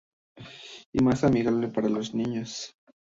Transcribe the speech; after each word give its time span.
Y 0.93 1.03
más 1.03 1.23
amigable 1.23 1.67
para 1.67 1.87
los 1.87 2.15
niños. 2.15 2.75